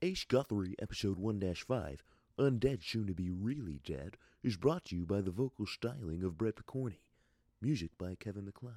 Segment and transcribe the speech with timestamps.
[0.00, 2.04] Ace Guthrie, Episode 1 5,
[2.38, 6.38] Undead Soon to Be Really Dead, is brought to you by the vocal styling of
[6.38, 7.00] Brett Picorni.
[7.60, 8.76] Music by Kevin MacLeod.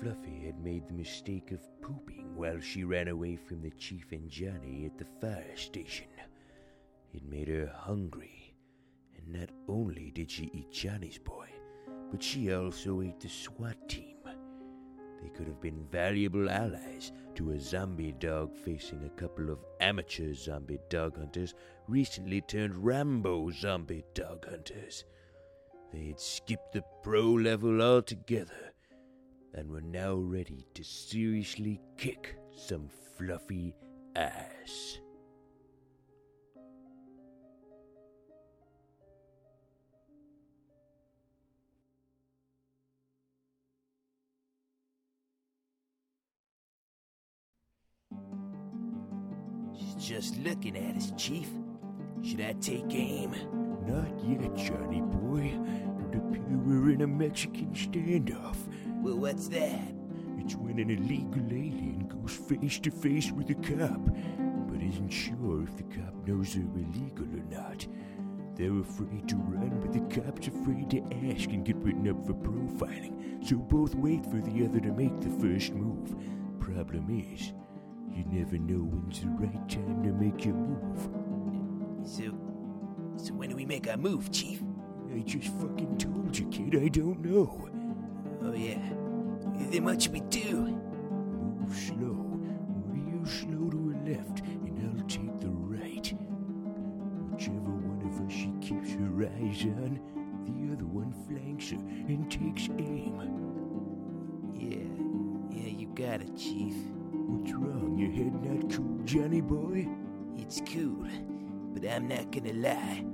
[0.00, 4.30] Fluffy had made the mistake of pooping while she ran away from the Chief and
[4.30, 6.06] Johnny at the fire station.
[7.12, 8.54] It made her hungry,
[9.16, 11.48] and not only did she eat Johnny's boy,
[12.12, 14.19] but she also ate the SWAT team.
[15.34, 20.80] Could have been valuable allies to a zombie dog facing a couple of amateur zombie
[20.88, 21.54] dog hunters
[21.88, 25.04] recently turned Rambo zombie dog hunters.
[25.92, 28.72] They had skipped the pro level altogether
[29.54, 33.74] and were now ready to seriously kick some fluffy
[34.14, 35.00] ass.
[50.00, 51.48] Just looking at us, Chief.
[52.22, 53.32] Should I take aim?
[53.86, 55.58] Not yet, Johnny boy.
[56.08, 58.56] It appears we're in a Mexican standoff.
[59.02, 59.80] Well, what's that?
[60.38, 64.00] It's when an illegal alien goes face to face with a cop,
[64.68, 67.86] but isn't sure if the cop knows they're illegal or not.
[68.56, 72.34] They're afraid to run, but the cop's afraid to ask and get written up for
[72.34, 73.46] profiling.
[73.46, 76.14] So both wait for the other to make the first move.
[76.58, 77.52] Problem is,
[78.12, 81.08] you never know when's the right time to make your move.
[82.06, 82.34] So,
[83.16, 84.62] so when do we make our move, Chief?
[85.14, 87.68] I just fucking told you, kid, I don't know.
[88.42, 88.78] Oh yeah.
[89.70, 90.78] Then what should we do?
[91.60, 92.40] Move slow,
[92.86, 96.12] real slow to her left, and I'll take the right.
[97.30, 100.00] Whichever one of us she keeps her eyes on,
[100.46, 103.20] the other one flanks her and takes aim.
[104.54, 106.74] Yeah, yeah, you got it, Chief.
[109.10, 109.88] Johnny boy?
[110.36, 111.04] It's cool,
[111.74, 113.04] but I'm not gonna lie.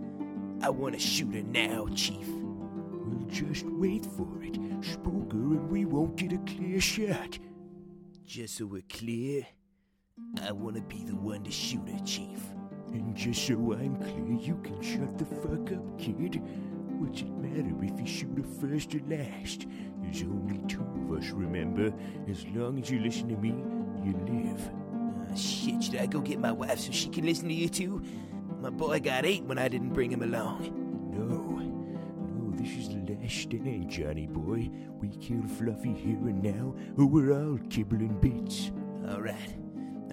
[0.61, 2.29] I wanna shoot her now, Chief.
[2.29, 4.59] We'll just wait for it.
[4.85, 7.39] Spook her and we won't get a clear shot.
[8.27, 9.47] Just so we're clear,
[10.43, 12.43] I wanna be the one to shoot her, Chief.
[12.93, 16.43] And just so I'm clear, you can shut the fuck up, kid.
[16.99, 19.67] What's it matter if you shoot her first or last?
[20.03, 21.91] There's only two of us, remember?
[22.29, 23.55] As long as you listen to me,
[24.05, 24.71] you live.
[25.97, 28.03] Should I go get my wife so she can listen to you too?
[28.61, 30.71] My boy got eight when I didn't bring him along.
[31.11, 31.57] No.
[32.37, 34.69] No, this is the last stand, Johnny boy.
[35.01, 38.73] We kill Fluffy here and now, or we're all kibbling bits.
[39.11, 39.57] Alright.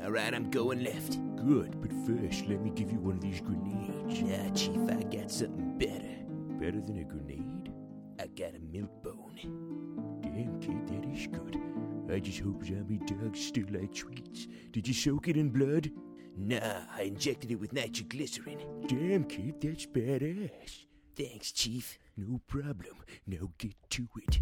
[0.02, 1.20] Alright, I'm going left.
[1.36, 4.22] Good, but first, let me give you one of these grenades.
[4.22, 6.16] Nah, Chief, I got something better.
[6.62, 7.74] Better than a grenade?
[8.22, 10.22] I got a milk bone.
[10.22, 11.60] Damn, kid, that is good.
[12.14, 14.48] I just hope zombie dogs still like sweets.
[14.72, 15.90] Did you soak it in blood?
[16.38, 18.60] Nah, I injected it with nitroglycerin.
[18.88, 20.86] Damn, kid, that's badass.
[21.16, 21.98] Thanks, Chief.
[22.16, 22.98] No problem.
[23.26, 24.40] Now get to it.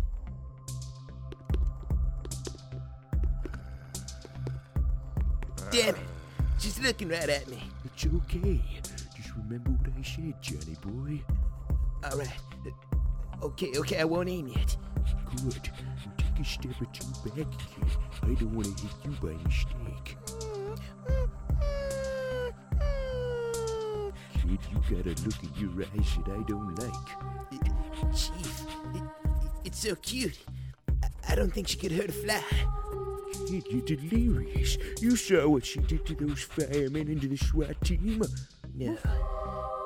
[5.71, 6.01] Damn it.
[6.59, 7.63] She's looking right at me.
[7.85, 8.61] It's okay.
[9.15, 11.23] Just remember what I said, Johnny boy.
[12.03, 12.29] Alright.
[13.41, 14.75] Okay, okay, I won't aim yet.
[15.43, 15.71] Good.
[16.41, 17.85] A step or two back, kid.
[18.23, 20.17] I don't want to hit you by mistake.
[24.33, 27.09] Kid, you got a look in your eyes that I don't like.
[28.15, 28.65] Chief,
[28.95, 29.03] it,
[29.65, 30.39] it's so cute.
[31.03, 32.43] I, I don't think she could hurt a fly.
[33.47, 34.77] Kid, you're delirious.
[34.99, 38.23] You saw what she did to those firemen and to the SWAT team.
[38.73, 38.97] No.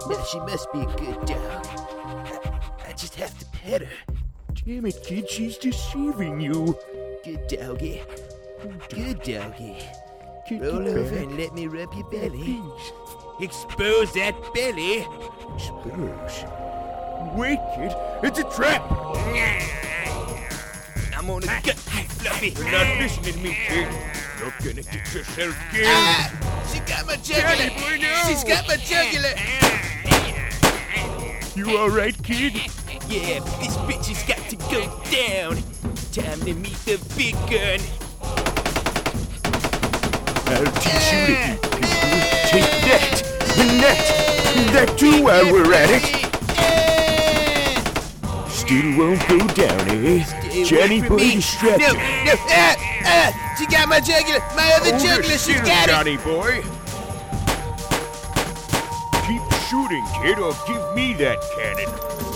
[0.08, 1.68] No, she must be a good dog.
[1.68, 4.25] I, I just have to pet her.
[4.66, 6.76] Damn it, kid, she's deceiving you.
[7.24, 8.02] Good doggy.
[8.90, 9.78] Good doggy.
[10.48, 11.24] Kid, Roll over back.
[11.24, 12.62] and let me rub your belly.
[12.62, 12.92] Please.
[13.42, 15.06] Expose that belly.
[15.60, 16.46] Suppose.
[17.36, 17.94] Wait, kid,
[18.24, 18.82] it's a trap.
[21.16, 22.50] I'm gonna gut you, Fluffy.
[22.50, 23.88] You're not listening to me, kid.
[24.40, 25.86] You're gonna get yourself killed.
[25.88, 26.64] Ah!
[26.74, 27.70] She got my jugular.
[28.00, 28.24] no.
[28.28, 29.34] She's got my jugular.
[31.56, 32.54] You all right, kid?
[33.08, 34.82] Yeah, this bitch has got to go
[35.14, 35.62] down.
[36.12, 37.80] Time to meet the big gun.
[40.50, 42.18] I'll teach you to eat people.
[42.50, 43.22] Take that,
[43.60, 44.00] and that,
[44.58, 46.02] and that too while we're at it.
[48.50, 50.24] Still won't go down, eh?
[50.24, 51.36] Stay Johnny boy me.
[51.36, 51.82] distracted.
[51.82, 52.76] No, no, ah,
[53.06, 54.40] ah, she got my jugular.
[54.56, 55.92] My other Hold jugular, still, got it.
[55.92, 56.64] Johnny boy.
[59.28, 62.35] Keep shooting, kid, or give me that cannon.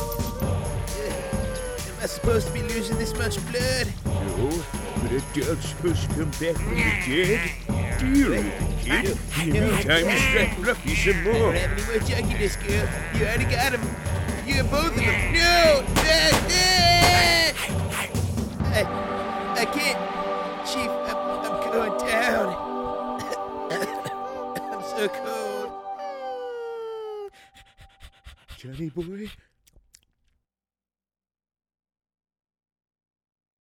[1.99, 3.87] Am I supposed to be losing this much blood?
[4.05, 4.63] No,
[5.01, 7.51] but a dog's supposed to come back from the dead.
[7.99, 9.17] Deal with it, kid.
[9.45, 11.33] In the meantime, distract Fluffy some I more.
[11.33, 12.87] don't have any more junkiness, girl.
[13.19, 13.81] You already got him.
[14.47, 15.33] You have both of them.
[15.33, 15.83] No!
[18.63, 18.83] I,
[19.57, 19.99] I can't.
[20.65, 22.47] Chief, I'm, I'm going down.
[24.71, 25.69] I'm so cold.
[28.57, 29.29] Johnny boy,